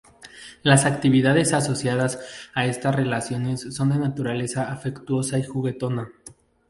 [0.63, 6.11] Las actividades asociadas a estas relaciones son de naturaleza afectuosa y juguetona.